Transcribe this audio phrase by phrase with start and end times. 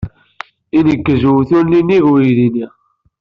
[0.77, 2.65] Ineggez uwtul nnig uydi-nni.